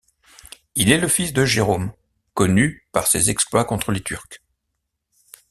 Il 0.73 0.91
est 0.91 0.97
le 0.97 1.07
fils 1.07 1.31
de 1.31 1.45
Jérôme, 1.45 1.93
connu 2.33 2.87
par 2.91 3.05
ses 3.05 3.29
exploits 3.29 3.65
contre 3.65 3.91
les 3.91 4.01
Turcs. 4.01 4.39